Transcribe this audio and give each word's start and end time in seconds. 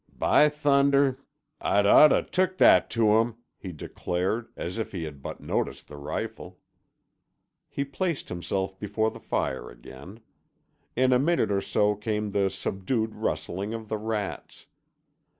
"By 0.17 0.49
thunder, 0.49 1.19
I'd 1.61 1.85
oughto 1.85 2.23
took 2.23 2.57
that 2.57 2.89
to 2.89 3.19
'em," 3.19 3.37
he 3.55 3.71
declared—as 3.71 4.79
if 4.79 4.93
he 4.93 5.03
had 5.03 5.21
but 5.21 5.41
noticed 5.41 5.87
the 5.89 5.97
rifle. 5.97 6.57
He 7.69 7.85
placed 7.85 8.29
himself 8.29 8.79
before 8.79 9.11
the 9.11 9.19
fire 9.19 9.69
again. 9.69 10.21
In 10.95 11.13
a 11.13 11.19
minute 11.19 11.51
or 11.51 11.61
so 11.61 11.93
came 11.93 12.31
the 12.31 12.49
subdued 12.49 13.13
rustling 13.13 13.75
of 13.75 13.89
the 13.89 13.99
rats. 13.99 14.65